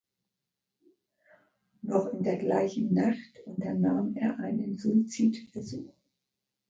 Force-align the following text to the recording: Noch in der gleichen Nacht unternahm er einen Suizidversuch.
Noch 1.83 2.07
in 2.07 2.23
der 2.23 2.37
gleichen 2.39 2.91
Nacht 2.91 3.43
unternahm 3.45 4.15
er 4.15 4.39
einen 4.39 4.75
Suizidversuch. 4.75 5.93